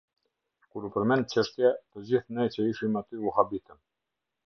Kur 0.75 0.87
u 0.87 0.91
përmend 0.95 1.27
çështja, 1.35 1.71
të 1.91 2.07
gjithë 2.09 2.39
ne 2.41 2.49
që 2.57 2.69
ishim 2.73 3.01
aty 3.05 3.25
u 3.29 3.39
habitëm. 3.41 3.87